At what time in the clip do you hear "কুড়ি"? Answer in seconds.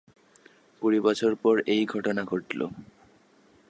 0.81-0.99